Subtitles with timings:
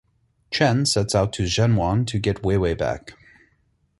[0.49, 3.13] Chen sets out to Zhenyuan to get Weiwei back.